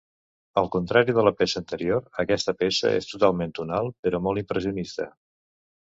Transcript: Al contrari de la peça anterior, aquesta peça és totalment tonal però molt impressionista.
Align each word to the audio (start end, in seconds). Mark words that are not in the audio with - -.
Al 0.59 0.67
contrari 0.75 1.13
de 1.17 1.25
la 1.27 1.33
peça 1.41 1.59
anterior, 1.59 2.01
aquesta 2.25 2.57
peça 2.63 2.95
és 3.03 3.11
totalment 3.13 3.53
tonal 3.61 3.93
però 4.07 4.23
molt 4.29 4.43
impressionista. 4.47 5.07